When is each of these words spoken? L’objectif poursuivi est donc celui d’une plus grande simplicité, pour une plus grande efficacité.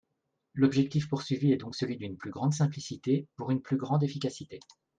L’objectif 0.55 1.07
poursuivi 1.07 1.51
est 1.51 1.57
donc 1.57 1.75
celui 1.75 1.95
d’une 1.95 2.17
plus 2.17 2.31
grande 2.31 2.55
simplicité, 2.55 3.27
pour 3.35 3.51
une 3.51 3.61
plus 3.61 3.77
grande 3.77 4.01
efficacité. 4.01 4.59